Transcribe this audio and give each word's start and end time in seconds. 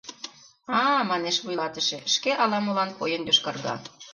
—А-а,— 0.79 0.99
манеш 1.11 1.37
вуйлатыше, 1.43 1.99
шке 2.13 2.31
ала-молан 2.43 2.89
койын 2.99 3.21
йошкарга. 3.27 3.75